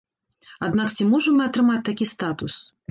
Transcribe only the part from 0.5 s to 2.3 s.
Аднак ці можам мы атрымаць такі